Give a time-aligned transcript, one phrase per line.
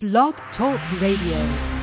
[0.00, 1.77] Blog Talk Radio.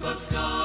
[0.00, 0.57] But God.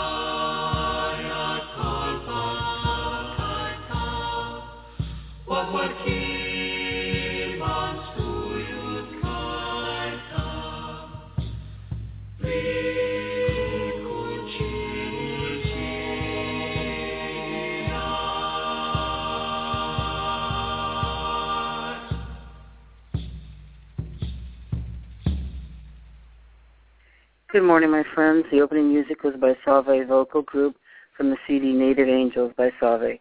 [27.64, 28.46] Good morning, my friends.
[28.52, 30.76] The opening music was by Salve Vocal Group
[31.16, 33.20] from the CD Native Angels by Salve.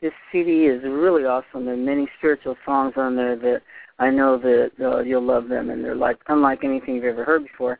[0.00, 1.66] This CD is really awesome.
[1.66, 3.60] There are many spiritual songs on there that
[3.98, 7.42] I know that uh, you'll love them, and they're like unlike anything you've ever heard
[7.42, 7.78] before.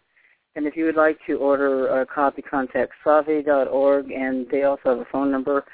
[0.56, 4.98] And if you would like to order a copy, contact Salve.org, and they also have
[4.98, 5.64] a phone number,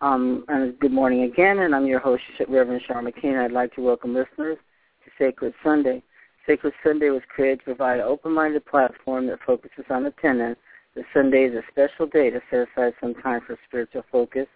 [0.03, 3.41] Um, and good morning again, and I'm your host, Reverend Sean McKean.
[3.41, 4.57] I'd like to welcome listeners
[5.05, 6.03] to Sacred Sunday.
[6.45, 10.57] Sacred Sunday was created to provide an open-minded platform that focuses on the tenet
[10.95, 14.47] that Sunday is a special day to set aside some time for spiritual focus,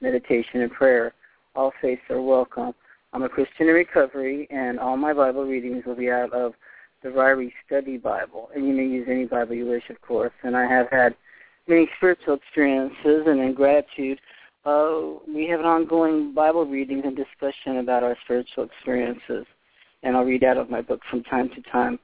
[0.00, 1.12] meditation, and prayer.
[1.54, 2.72] All faiths are welcome.
[3.12, 6.54] I'm a Christian in recovery, and all my Bible readings will be out of
[7.02, 8.48] the Ryrie Study Bible.
[8.56, 10.32] And you may use any Bible you wish, of course.
[10.44, 11.14] And I have had
[11.68, 14.18] many spiritual experiences, and in gratitude,
[14.64, 19.44] uh, we have an ongoing Bible reading and discussion about our spiritual experiences.
[20.02, 21.98] And I'll read out of my book from time to time.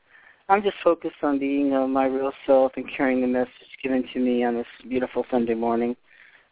[0.49, 3.53] I'm just focused on being uh, my real self and carrying the message
[3.83, 5.97] given to me on this beautiful Sunday morning.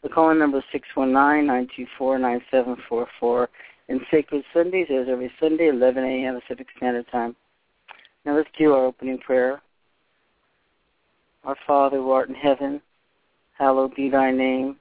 [0.03, 0.65] The call-in number is
[0.97, 3.49] 619-924-9744.
[3.91, 6.39] And Sacred Sundays is every Sunday, 11 a.m.
[6.41, 7.35] Pacific Standard Time.
[8.25, 9.63] Now let's do our opening prayer.
[11.45, 12.83] Our Father who art in heaven,
[13.59, 14.77] hallowed be thy name.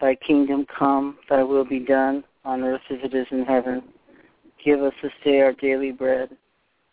[0.00, 3.82] Thy kingdom come, thy will be done, on earth as it is in heaven.
[4.64, 6.30] Give us this day our daily bread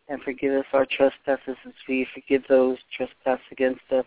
[0.10, 4.06] and forgive us our trespasses as we forgive those who trespass against us.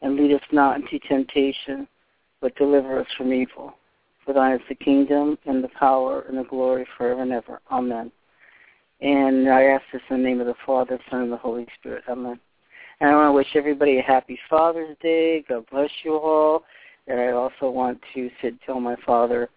[0.00, 1.86] And lead us not into temptation,
[2.40, 3.74] but deliver us from evil.
[4.24, 7.60] For thine is the kingdom and the power and the glory forever and ever.
[7.70, 8.10] Amen.
[9.00, 12.04] And I ask this in the name of the Father, Son, and the Holy Spirit.
[12.08, 12.38] Amen.
[13.00, 15.44] And I want to wish everybody a happy Father's Day.
[15.48, 16.62] God bless you all.
[17.06, 19.50] And I also want to sit tell my father,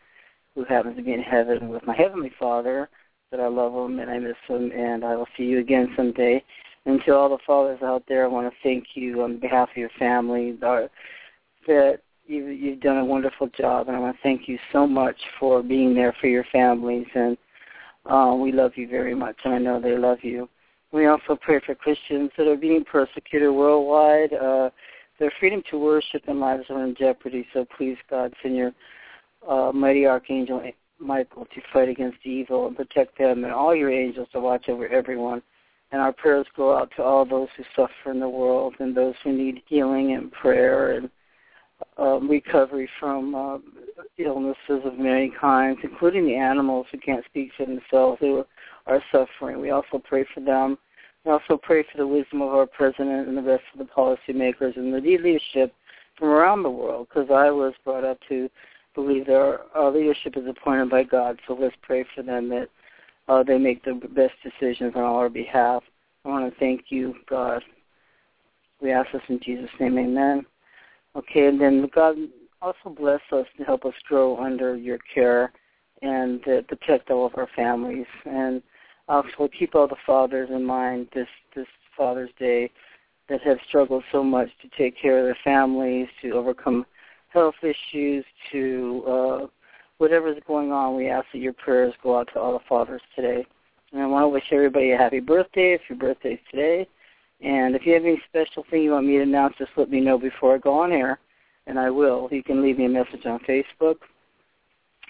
[0.55, 2.89] who happens to be in heaven with my heavenly Father,
[3.31, 6.43] that I love him and I miss him, and I will see you again someday.
[6.85, 9.77] And to all the fathers out there, I want to thank you on behalf of
[9.77, 14.57] your family that you've, you've done a wonderful job, and I want to thank you
[14.71, 17.07] so much for being there for your families.
[17.15, 17.37] And
[18.05, 20.47] uh, we love you very much, and I know they love you.
[20.91, 24.33] We also pray for Christians that are being persecuted worldwide.
[24.33, 24.69] Uh,
[25.19, 27.47] their freedom to worship and lives are in jeopardy.
[27.53, 28.71] So please, God, send your
[29.47, 30.61] uh, mighty archangel
[30.99, 34.87] Michael to fight against evil and protect them and all your angels to watch over
[34.87, 35.41] everyone.
[35.91, 39.15] And our prayers go out to all those who suffer in the world and those
[39.23, 41.09] who need healing and prayer and
[41.97, 43.57] um, recovery from uh,
[44.17, 48.45] illnesses of many kinds, including the animals who can't speak for themselves who
[48.87, 49.59] are suffering.
[49.61, 50.77] We also pray for them.
[51.25, 54.77] We also pray for the wisdom of our president and the rest of the policymakers
[54.77, 55.73] and the leadership
[56.17, 58.49] from around the world because I was brought up to
[58.93, 61.39] believe their uh, leadership is appointed by God.
[61.47, 62.69] So let's pray for them that
[63.27, 65.83] uh, they make the best decisions on our behalf.
[66.23, 67.63] I want to thank you, God.
[68.81, 70.45] We ask this in Jesus' name, Amen.
[71.15, 72.15] Okay, and then God
[72.61, 75.51] also bless us to help us grow under your care
[76.01, 78.05] and to protect all of our families.
[78.25, 78.61] And
[79.07, 81.67] also will keep all the fathers in mind this this
[81.97, 82.71] Father's Day
[83.29, 86.85] that have struggled so much to take care of their families, to overcome
[87.29, 89.47] health issues to uh,
[89.97, 93.45] whatever's going on, we ask that your prayers go out to all the fathers today.
[93.91, 96.87] And I want to wish everybody a happy birthday if your birthday's today.
[97.41, 99.99] And if you have any special thing you want me to announce, just let me
[99.99, 101.19] know before I go on air,
[101.67, 102.29] and I will.
[102.31, 103.97] You can leave me a message on Facebook,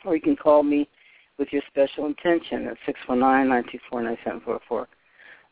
[0.04, 0.88] or you can call me
[1.38, 2.78] with your special intention at
[3.10, 4.86] 619-924-9744.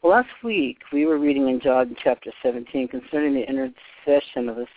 [0.03, 4.67] Last week, we were reading in John chapter 17 concerning the intercession of the,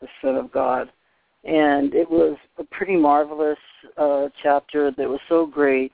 [0.00, 0.90] the Son of God
[1.44, 3.58] and it was a pretty marvelous
[3.96, 5.92] uh, chapter that was so great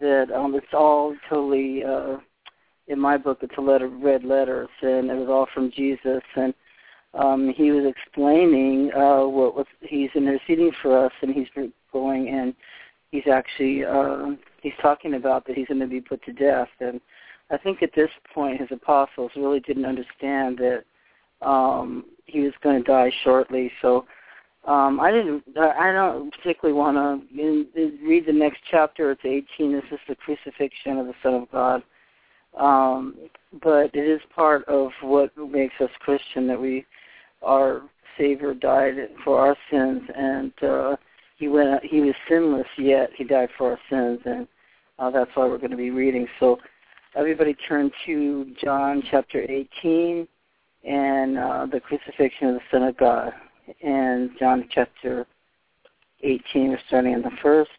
[0.00, 2.16] that um, it's all totally uh,
[2.88, 3.38] in my book.
[3.42, 6.52] It's a letter, red letters, and it was all from Jesus, and
[7.14, 11.48] um, he was explaining uh, what was he's interceding for us, and he's
[11.92, 12.54] going and
[13.14, 14.30] he's actually uh,
[14.60, 17.00] he's talking about that he's going to be put to death, and
[17.50, 20.84] I think at this point his apostles really didn't understand that
[21.46, 24.04] um, he was going to die shortly, so
[24.66, 25.44] um, I didn't.
[25.56, 27.66] I don't particularly want to
[28.02, 29.12] read the next chapter.
[29.12, 29.72] It's 18.
[29.72, 31.82] This is the crucifixion of the Son of God.
[32.58, 33.16] Um,
[33.62, 36.84] but it is part of what makes us Christian that we,
[37.42, 37.82] our
[38.18, 40.96] Savior died for our sins, and uh,
[41.44, 41.84] he went.
[41.84, 44.48] He was sinless, yet he died for our sins, and
[44.98, 46.26] uh, that's why we're going to be reading.
[46.40, 46.58] So,
[47.14, 50.26] everybody, turn to John chapter 18
[50.84, 53.34] and uh, the crucifixion of the Son of God
[53.82, 55.26] and John chapter
[56.22, 57.70] 18, we're starting in the first.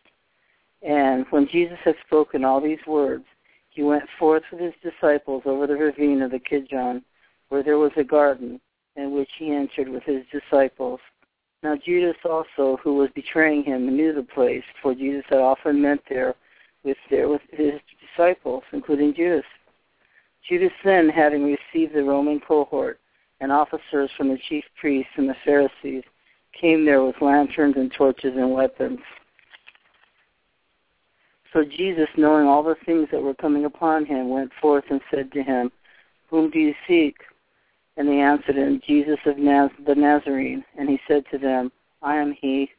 [0.84, 3.26] And when Jesus had spoken all these words,
[3.72, 7.04] he went forth with his disciples over the ravine of the Kidron,
[7.50, 8.62] where there was a garden,
[8.96, 11.00] in which he entered with his disciples.
[11.66, 15.98] Now Judas also, who was betraying him, knew the place, for Jesus had often met
[16.08, 16.36] there
[16.84, 19.46] with there with his disciples, including Judas.
[20.48, 23.00] Judas then, having received the Roman cohort,
[23.42, 26.04] and officers from the chief priests and the Pharisees
[26.54, 29.00] came there with lanterns and torches and weapons.
[31.52, 35.32] So Jesus, knowing all the things that were coming upon him, went forth and said
[35.32, 35.72] to him,
[36.30, 37.16] Whom do you seek?
[37.98, 40.64] And they answered him, Jesus of Naz- the Nazarene.
[40.78, 41.72] And he said to them,
[42.02, 42.70] I am he.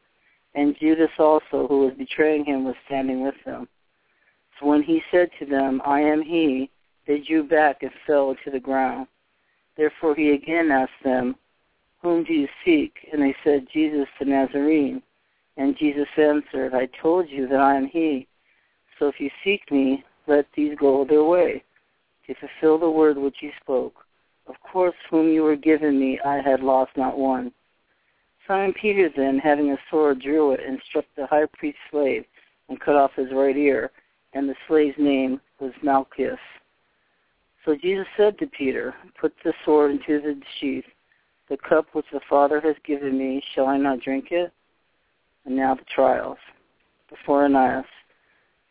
[0.53, 3.67] And Judas also, who was betraying him, was standing with them.
[4.59, 6.69] So when he said to them, I am he,
[7.05, 9.07] they drew back and fell to the ground.
[9.75, 11.35] Therefore he again asked them,
[12.01, 12.93] Whom do you seek?
[13.11, 15.01] And they said, Jesus the Nazarene.
[15.57, 18.27] And Jesus answered, I told you that I am he.
[18.97, 21.63] So if you seek me, let these go their way,
[22.25, 24.06] to fulfill the word which you spoke.
[24.47, 27.51] Of course, whom you were given me, I had lost not one.
[28.47, 32.23] Simon Peter then, having a sword, drew it and struck the high priest's slave
[32.69, 33.91] and cut off his right ear,
[34.33, 36.39] and the slave's name was Malchus.
[37.65, 40.85] So Jesus said to Peter, Put the sword into the sheath.
[41.49, 44.53] The cup which the Father has given me, shall I not drink it?
[45.45, 46.37] And now the trials.
[47.09, 47.85] Before Ananias.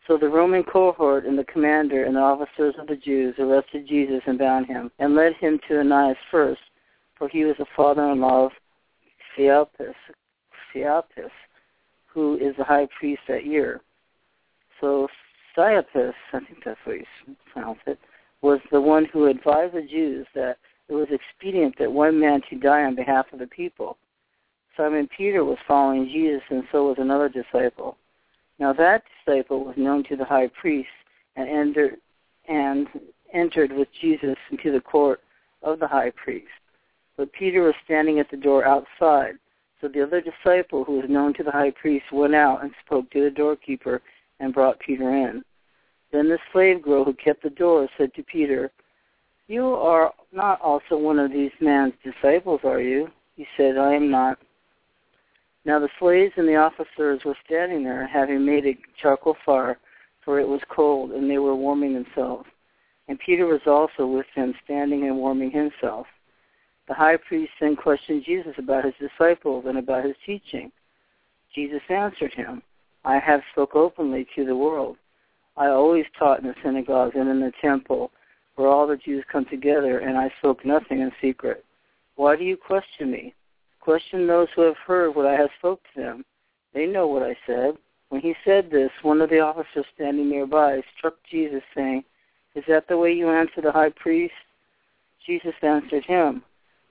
[0.06, 4.20] So the Roman cohort and the commander and the officers of the Jews arrested Jesus
[4.26, 6.60] and bound him, and led him to Ananias first,
[7.16, 8.52] for he was the father-in-law of
[9.36, 9.94] Cleopas,
[10.72, 11.30] Cleopas,
[12.06, 13.80] who is the high priest that year.
[14.80, 15.08] So
[15.56, 17.98] Cleopas, I think that's what you pronounce it,
[18.42, 20.58] was the one who advised the Jews that
[20.88, 23.96] it was expedient that one man should die on behalf of the people.
[24.76, 27.96] Simon Peter was following Jesus, and so was another disciple.
[28.58, 30.88] Now that disciple was known to the high priest
[31.36, 31.98] and entered,
[32.48, 32.88] and
[33.32, 35.20] entered with Jesus into the court
[35.62, 36.48] of the high priest.
[37.16, 39.34] But Peter was standing at the door outside.
[39.80, 43.10] So the other disciple, who was known to the high priest, went out and spoke
[43.10, 44.00] to the doorkeeper
[44.40, 45.42] and brought Peter in.
[46.12, 48.70] Then the slave girl who kept the door said to Peter,
[49.48, 53.08] You are not also one of these man's disciples, are you?
[53.36, 54.38] He said, I am not.
[55.66, 59.78] Now the slaves and the officers were standing there, having made a charcoal fire,
[60.24, 62.46] for it was cold, and they were warming themselves.
[63.08, 66.06] And Peter was also with them, standing and warming himself.
[66.86, 70.70] The high priest then questioned Jesus about his disciples and about his teaching.
[71.52, 72.62] Jesus answered him,
[73.04, 74.96] I have spoke openly to the world.
[75.56, 78.12] I always taught in the synagogues and in the temple
[78.54, 81.64] where all the Jews come together, and I spoke nothing in secret.
[82.14, 83.34] Why do you question me?
[83.86, 86.24] Question those who have heard what I have spoke to them.
[86.74, 87.76] They know what I said.
[88.08, 92.02] When he said this, one of the officers standing nearby struck Jesus, saying,
[92.56, 94.34] Is that the way you answer the high priest?
[95.24, 96.42] Jesus answered him,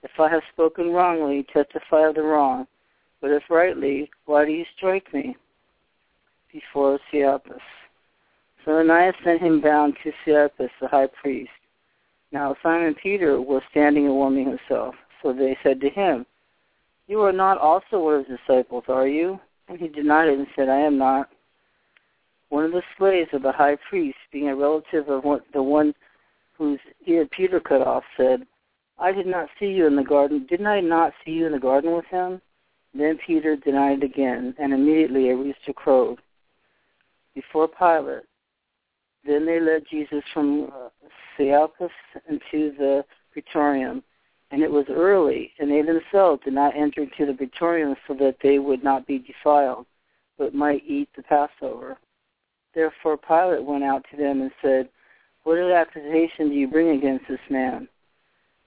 [0.03, 2.65] If I have spoken wrongly, testify of the wrong.
[3.19, 5.35] But if rightly, why do you strike me?
[6.49, 7.59] Before Cleopas.
[8.63, 11.51] So Ananias sent him bound to Cleopas, the high priest.
[12.31, 14.95] Now Simon Peter was standing and warming himself.
[15.21, 16.25] So they said to him,
[17.07, 19.39] You are not also one of his disciples, are you?
[19.67, 21.29] And he denied it and said, I am not.
[22.49, 25.93] One of the slaves of the high priest, being a relative of one, the one
[26.57, 28.45] whose ear Peter cut off, said,
[28.97, 30.45] I did not see you in the garden.
[30.49, 32.41] Didn't I not see you in the garden with him?
[32.93, 36.19] Then Peter denied it again, and immediately a rooster crowed.
[37.33, 38.23] Before Pilate,
[39.25, 40.89] then they led Jesus from uh,
[41.37, 44.01] into the praetorium,
[44.51, 48.37] and it was early, and they themselves did not enter into the praetorium so that
[48.41, 49.85] they would not be defiled,
[50.37, 51.97] but might eat the Passover.
[52.73, 54.89] Therefore Pilate went out to them and said,
[55.43, 57.87] What accusation do you bring against this man?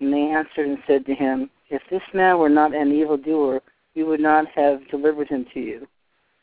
[0.01, 3.61] And they answered and said to him, If this man were not an evildoer,
[3.95, 5.87] we would not have delivered him to you.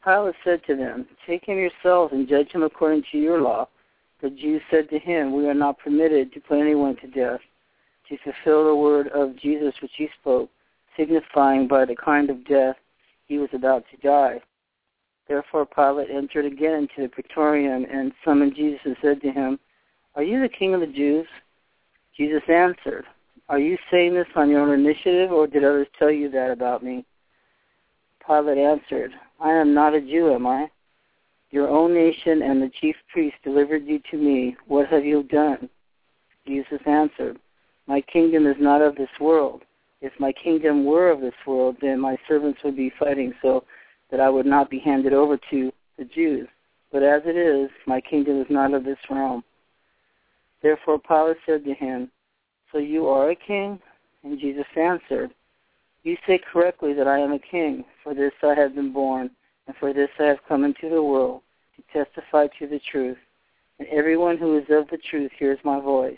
[0.03, 3.67] Pilate said to them, Take him yourselves and judge him according to your law.
[4.21, 7.41] The Jews said to him, We are not permitted to put anyone to death,
[8.09, 10.49] to fulfill the word of Jesus which he spoke,
[10.97, 12.75] signifying by the kind of death
[13.27, 14.41] he was about to die.
[15.27, 19.59] Therefore Pilate entered again into the praetorium and summoned Jesus and said to him,
[20.15, 21.27] Are you the king of the Jews?
[22.15, 23.05] Jesus answered,
[23.49, 26.83] Are you saying this on your own initiative, or did others tell you that about
[26.83, 27.05] me?
[28.25, 30.69] Pilate answered, I am not a Jew, am I?
[31.51, 34.55] Your own nation and the chief priests delivered you to me.
[34.67, 35.69] What have you done?
[36.45, 37.39] Jesus answered,
[37.87, 39.63] My kingdom is not of this world.
[40.01, 43.63] If my kingdom were of this world, then my servants would be fighting so
[44.11, 46.47] that I would not be handed over to the Jews.
[46.91, 49.43] But as it is, my kingdom is not of this realm.
[50.61, 52.09] Therefore Pilate said to him,
[52.71, 53.79] So you are a king?
[54.23, 55.31] And Jesus answered,
[56.03, 57.85] You say correctly that I am a king.
[58.03, 59.29] For this I have been born,
[59.67, 61.41] and for this I have come into the world,
[61.75, 63.17] to testify to the truth.
[63.77, 66.17] And everyone who is of the truth hears my voice.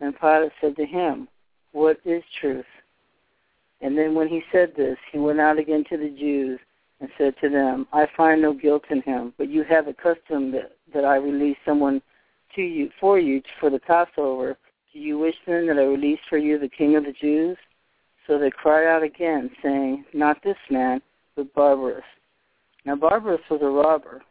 [0.00, 1.28] And Pilate said to him,
[1.72, 2.64] What is truth?
[3.80, 6.58] And then when he said this, he went out again to the Jews
[7.00, 10.50] and said to them, I find no guilt in him, but you have a custom
[10.52, 12.02] that, that I release someone
[12.56, 14.56] to you for you for the Passover.
[14.92, 17.56] Do you wish then that I release for you the king of the Jews?
[18.26, 21.00] So they cried out again, saying, Not this man,
[21.36, 22.02] but Barabbas.
[22.84, 24.22] Now Barabbas was a robber.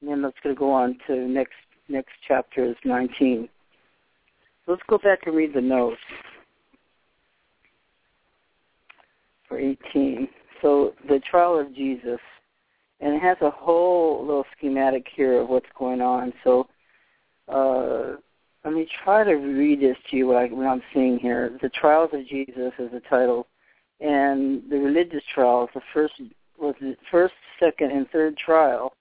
[0.00, 1.54] And then going to go on to next
[1.88, 3.48] next chapter is 19.
[4.70, 5.98] Let's go back and read the notes
[9.48, 10.28] for 18.
[10.62, 12.20] So the trial of Jesus,
[13.00, 16.32] and it has a whole little schematic here of what's going on.
[16.44, 16.68] So
[17.48, 18.18] uh,
[18.64, 21.58] let me try to read this to you what, I, what I'm seeing here.
[21.60, 23.48] The trials of Jesus is the title,
[23.98, 25.70] and the religious trials.
[25.74, 26.14] The first
[26.60, 28.92] was the first, second, and third trial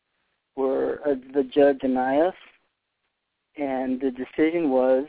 [0.56, 2.34] were uh, the judge Ananias,
[3.56, 5.06] and the decision was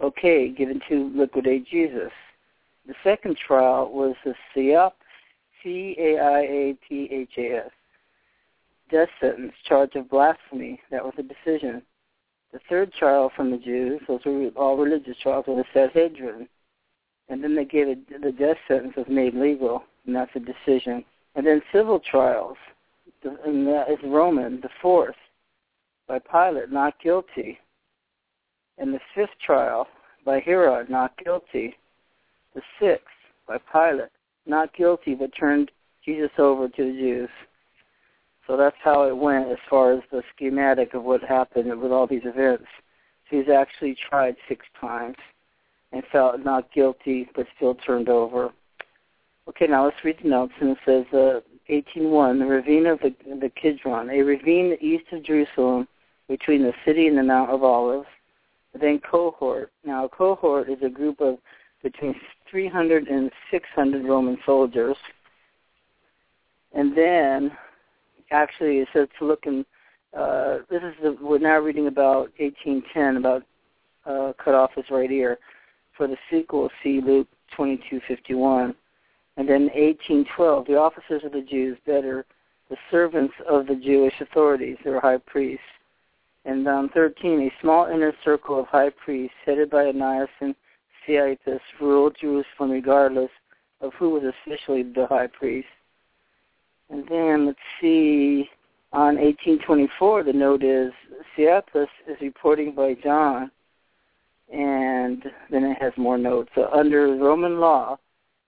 [0.00, 2.12] okay, given to liquidate Jesus.
[2.86, 4.92] The second trial was the CIAP,
[5.62, 7.70] C-A-I-A-P-H-A-S,
[8.90, 10.80] death sentence, charge of blasphemy.
[10.90, 11.82] That was a decision.
[12.52, 16.48] The third trial from the Jews, those were all religious trials, were the Sanhedrin.
[17.28, 21.04] And then they gave it, the death sentence was made legal, and that's a decision.
[21.34, 22.56] And then civil trials,
[23.24, 25.16] and that is Roman, the fourth,
[26.06, 27.58] by Pilate, not guilty.
[28.78, 29.86] And the fifth trial
[30.24, 31.76] by Herod, not guilty.
[32.54, 33.06] The sixth
[33.46, 34.10] by Pilate,
[34.46, 35.70] not guilty, but turned
[36.04, 37.30] Jesus over to the Jews.
[38.46, 42.06] So that's how it went as far as the schematic of what happened with all
[42.06, 42.66] these events.
[43.28, 45.16] He's actually tried six times
[45.92, 48.52] and felt not guilty, but still turned over.
[49.48, 50.52] Okay, now let's read the notes.
[50.60, 55.24] And it says, uh, 18.1, the ravine of the, the Kidron, a ravine east of
[55.24, 55.88] Jerusalem
[56.28, 58.08] between the city and the Mount of Olives.
[58.80, 59.72] Then cohort.
[59.84, 61.38] Now, a cohort is a group of
[61.82, 62.14] between
[62.50, 64.96] 300 and 600 Roman soldiers.
[66.74, 67.52] And then,
[68.30, 69.64] actually, it says to look in,
[70.16, 73.42] uh, this is the, we're now reading about 1810, about
[74.04, 75.38] uh, cut off his right ear.
[75.96, 78.74] For the sequel, see Luke 22:51.
[79.38, 82.24] And then 1812, the officers of the Jews better
[82.68, 85.64] the servants of the Jewish authorities, their high priests.
[86.46, 90.54] And um, 13, a small inner circle of high priests headed by Ananias and
[91.04, 93.30] Caiaphas ruled Jerusalem regardless
[93.80, 95.66] of who was officially the high priest.
[96.88, 98.48] And then let's see,
[98.92, 100.92] on 1824, the note is
[101.34, 103.50] Caiaphas is reporting by John,
[104.52, 106.50] and then it has more notes.
[106.54, 107.98] So under Roman law,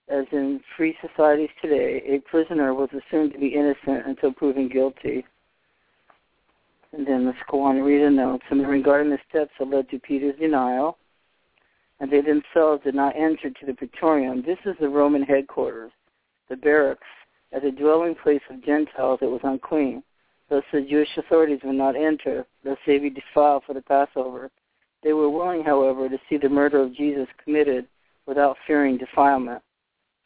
[0.08, 5.24] as in free societies today, a prisoner was assumed to be innocent until proven guilty.
[6.92, 8.44] And then let's go on and read the notes.
[8.50, 10.98] And regarding the steps that led to Peter's denial,
[12.00, 14.42] and they themselves did not enter to the praetorium.
[14.42, 15.92] This is the Roman headquarters,
[16.48, 17.06] the barracks,
[17.52, 20.02] as a dwelling place of Gentiles that was unclean.
[20.48, 24.50] Thus the Jewish authorities would not enter, lest they be defiled for the Passover.
[25.02, 27.86] They were willing, however, to see the murder of Jesus committed
[28.26, 29.62] without fearing defilement.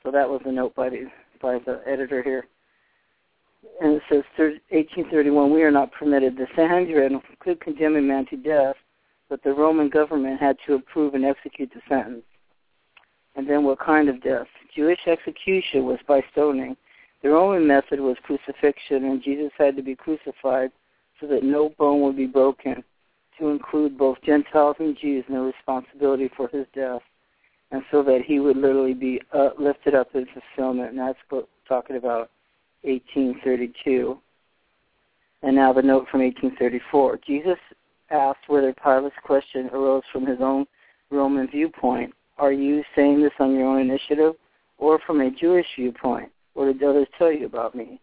[0.03, 2.47] So that was a note by the by the editor here.
[3.81, 6.37] And it says 1831, we are not permitted.
[6.37, 8.77] The Sanhedrin could condemn a man to death
[9.33, 12.23] but the Roman government had to approve and execute the sentence.
[13.35, 14.47] And then what kind of death?
[14.77, 16.77] Jewish execution was by stoning.
[17.23, 20.71] The Roman method was crucifixion, and Jesus had to be crucified
[21.19, 22.85] so that no bone would be broken,
[23.39, 27.01] to include both Gentiles and Jews in their responsibility for his death,
[27.71, 30.91] and so that he would literally be uh, lifted up in fulfillment.
[30.91, 32.29] And that's what we're talking about
[32.83, 34.19] 1832.
[35.43, 37.19] And now the note from 1834.
[37.27, 37.59] Jesus
[38.11, 40.67] asked whether Pilate's question arose from his own
[41.11, 42.15] Roman viewpoint.
[42.39, 44.35] Are you saying this on your own initiative
[44.79, 46.31] or from a Jewish viewpoint?
[46.55, 48.01] What did others tell you about me?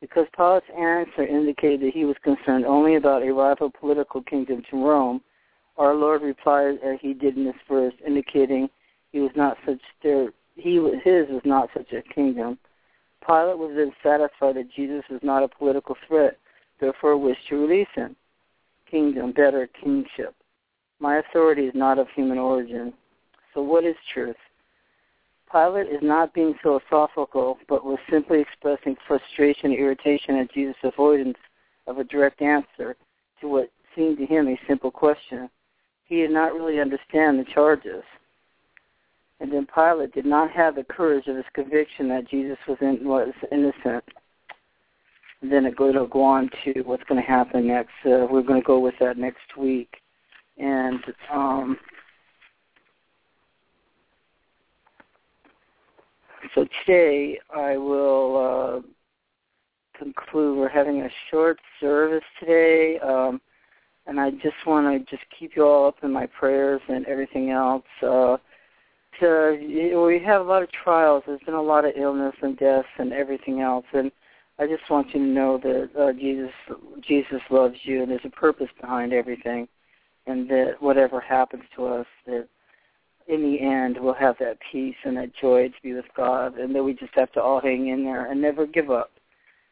[0.00, 4.84] Because Pilate's answer indicated that he was concerned only about a rival political kingdom to
[4.84, 5.22] Rome,
[5.78, 8.68] our Lord replied as he did in this verse, indicating
[9.12, 12.58] he was not such there he his was not such a kingdom.
[13.26, 16.38] Pilate was then satisfied that Jesus was not a political threat,
[16.80, 18.14] therefore wished to release him
[18.90, 20.34] kingdom, better kingship.
[21.00, 22.92] My authority is not of human origin.
[23.52, 24.36] So what is truth?
[25.50, 31.38] Pilate is not being philosophical, but was simply expressing frustration and irritation at Jesus' avoidance
[31.86, 32.96] of a direct answer
[33.40, 35.48] to what seemed to him a simple question.
[36.04, 38.02] He did not really understand the charges.
[39.40, 43.06] And then Pilate did not have the courage of his conviction that Jesus was, in,
[43.06, 44.04] was innocent
[45.42, 47.92] and then it will go on to what's going to happen next.
[48.04, 49.96] Uh, we're going to go with that next week,
[50.58, 51.00] and
[51.32, 51.78] um,
[56.54, 60.58] so today I will uh, conclude.
[60.58, 63.40] We're having a short service today, um,
[64.06, 67.50] and I just want to just keep you all up in my prayers and everything
[67.50, 67.84] else.
[68.02, 68.38] Uh,
[69.22, 71.22] know, we have a lot of trials.
[71.26, 74.10] There's been a lot of illness and deaths and everything else, and
[74.58, 76.50] I just want you to know that uh, Jesus
[77.02, 79.68] Jesus loves you, and there's a purpose behind everything,
[80.26, 82.48] and that whatever happens to us, that
[83.28, 86.74] in the end we'll have that peace and that joy to be with God, and
[86.74, 89.12] that we just have to all hang in there and never give up,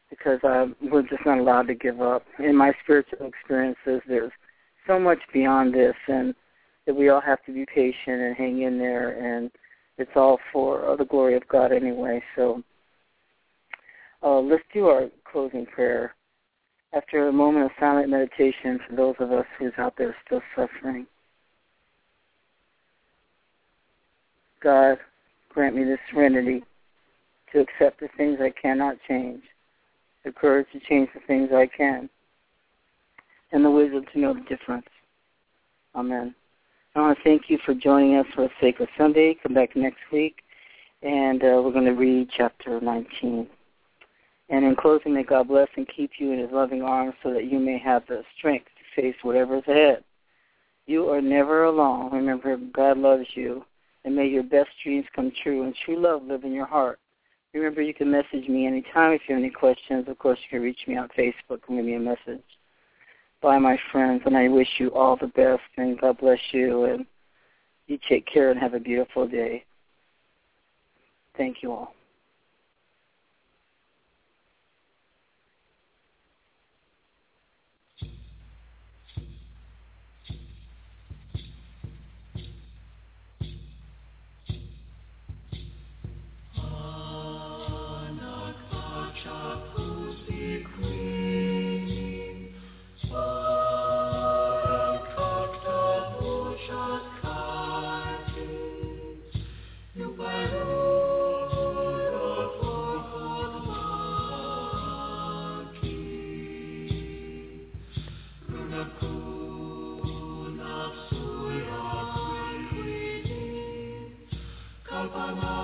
[0.09, 2.23] because uh, we're just not allowed to give up.
[2.39, 4.31] In my spiritual experiences, there's
[4.85, 6.35] so much beyond this, and
[6.85, 9.51] that we all have to be patient and hang in there, and
[9.97, 12.21] it's all for the glory of God anyway.
[12.35, 12.63] So
[14.23, 16.15] uh, let's do our closing prayer.
[16.93, 21.05] After a moment of silent meditation for those of us who's out there still suffering.
[24.63, 24.97] God,
[25.49, 26.63] grant me the serenity
[27.51, 29.43] to accept the things I cannot change,
[30.23, 32.09] the courage to change the things I can,
[33.51, 34.87] and the wisdom to know the difference.
[35.95, 36.33] Amen.
[36.95, 39.35] I want to thank you for joining us for Sacred Sunday.
[39.43, 40.37] Come back next week,
[41.01, 43.47] and uh, we're going to read chapter 19.
[44.47, 47.51] And in closing, may God bless and keep you in his loving arms so that
[47.51, 50.05] you may have the strength to face whatever is ahead.
[50.85, 52.13] You are never alone.
[52.13, 53.65] Remember, God loves you,
[54.05, 56.99] and may your best dreams come true and true love live in your heart.
[57.53, 60.07] Remember, you can message me anytime if you have any questions.
[60.07, 62.45] Of course, you can reach me on Facebook and leave me a message.
[63.45, 67.05] Bye, my friends, and I wish you all the best, and God bless you, and
[67.85, 69.63] you take care and have a beautiful day.
[71.37, 71.93] Thank you all.
[115.15, 115.54] Kalpana